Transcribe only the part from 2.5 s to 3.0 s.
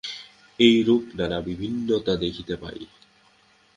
পাই।